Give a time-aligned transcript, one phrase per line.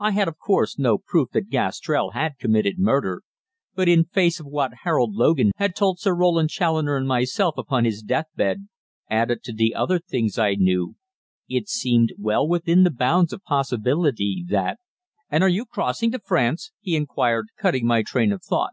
[0.00, 3.22] I had, of course, no proof that Gastrell had committed murder,
[3.76, 7.84] but in face of what Harold Logan had told Sir Roland Challoner and myself upon
[7.84, 8.66] his death bed,
[9.08, 10.96] added to other things I knew,
[11.48, 14.80] it seemed well within the bounds of possibility that
[15.30, 18.72] "And are you crossing to France?" he inquired, cutting my train of thought.